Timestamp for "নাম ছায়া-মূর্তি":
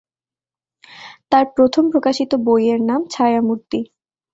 2.89-3.81